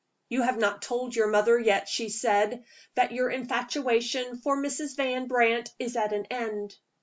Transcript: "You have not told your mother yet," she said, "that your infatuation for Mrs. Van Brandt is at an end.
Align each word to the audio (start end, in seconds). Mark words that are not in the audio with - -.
"You 0.29 0.41
have 0.41 0.57
not 0.57 0.81
told 0.81 1.15
your 1.15 1.27
mother 1.27 1.59
yet," 1.59 1.87
she 1.87 2.09
said, 2.09 2.63
"that 2.95 3.11
your 3.11 3.29
infatuation 3.29 4.37
for 4.39 4.57
Mrs. 4.57 4.95
Van 4.95 5.27
Brandt 5.27 5.69
is 5.77 5.95
at 5.95 6.11
an 6.11 6.25
end. 6.31 6.75